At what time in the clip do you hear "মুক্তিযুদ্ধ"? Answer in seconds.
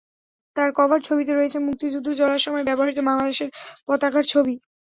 1.65-2.07